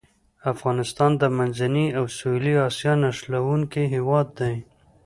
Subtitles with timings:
[0.53, 4.55] افغانستان د منځنۍ او سویلي اسیا نښلوونکی هېواد دی.